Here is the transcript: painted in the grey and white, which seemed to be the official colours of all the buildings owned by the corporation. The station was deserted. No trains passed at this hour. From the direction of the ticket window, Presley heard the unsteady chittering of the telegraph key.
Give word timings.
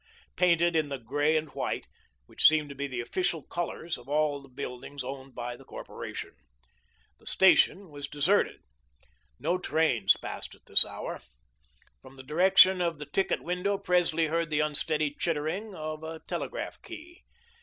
painted 0.35 0.75
in 0.75 0.89
the 0.89 0.97
grey 0.97 1.37
and 1.37 1.49
white, 1.49 1.87
which 2.25 2.47
seemed 2.47 2.67
to 2.69 2.73
be 2.73 2.87
the 2.87 2.99
official 3.01 3.43
colours 3.43 3.99
of 3.99 4.09
all 4.09 4.41
the 4.41 4.49
buildings 4.49 5.03
owned 5.03 5.35
by 5.35 5.55
the 5.55 5.63
corporation. 5.63 6.31
The 7.19 7.27
station 7.27 7.91
was 7.91 8.07
deserted. 8.07 8.61
No 9.39 9.59
trains 9.59 10.17
passed 10.17 10.55
at 10.55 10.65
this 10.65 10.83
hour. 10.83 11.19
From 12.01 12.15
the 12.15 12.23
direction 12.23 12.81
of 12.81 12.97
the 12.97 13.05
ticket 13.05 13.43
window, 13.43 13.77
Presley 13.77 14.25
heard 14.25 14.49
the 14.49 14.59
unsteady 14.61 15.11
chittering 15.13 15.75
of 15.75 16.01
the 16.01 16.19
telegraph 16.25 16.81
key. 16.81 17.21